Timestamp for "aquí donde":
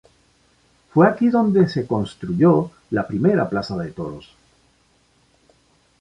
1.07-1.69